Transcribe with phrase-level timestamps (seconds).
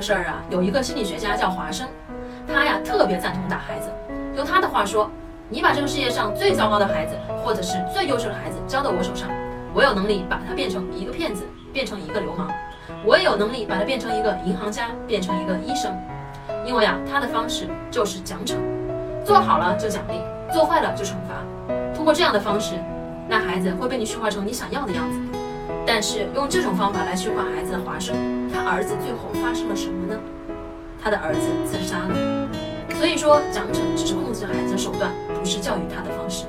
[0.00, 1.86] 个事儿啊，有一个心理学家叫华生，
[2.48, 3.90] 他呀特别赞同打孩子。
[4.34, 5.10] 用他的话说，
[5.50, 9.28] 你把这个世界上最糟糕的孩子，或者是最优秀的孩子交到我手上，
[9.74, 12.48] 我有能力把他变成一个骗子，变成一个流氓；
[13.04, 15.94] 我也有能力把他变成一个银行家，变成一个医生。
[16.64, 18.56] 因为啊，他的方式就是奖惩，
[19.22, 20.14] 做好了就奖励，
[20.50, 21.74] 做坏了就惩罚。
[21.94, 22.76] 通过这样的方式，
[23.28, 25.18] 那孩子会被你驯化成你想要的样子。
[26.00, 28.16] 但是用这种方法来驯化孩子的华生，
[28.50, 30.18] 他儿子最后发生了什么呢？
[30.98, 32.48] 他的儿子自杀了。
[32.96, 36.46] 所以说，奖惩只是控制孩子的手段，不是教育他的方式。